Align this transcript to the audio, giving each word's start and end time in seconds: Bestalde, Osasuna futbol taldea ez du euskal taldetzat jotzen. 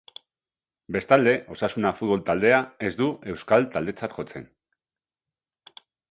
Bestalde, 0.93 1.33
Osasuna 1.55 1.91
futbol 1.99 2.23
taldea 2.29 2.61
ez 2.89 2.91
du 3.01 3.09
euskal 3.33 3.67
taldetzat 3.75 4.15
jotzen. 4.21 4.47